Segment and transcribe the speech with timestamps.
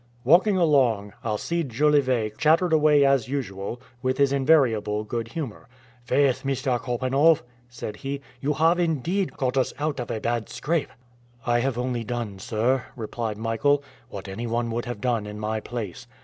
[0.23, 5.69] Walking along, Alcide Jolivet chattered away as usual, with his invariable good humor.
[6.05, 6.79] "Faith, Mr.
[6.79, 10.89] Korpanoff," said he, "you have indeed got us out of a bad scrape."
[11.45, 16.07] "I have only done, sir," replied Michael, "what anyone would have done in my place."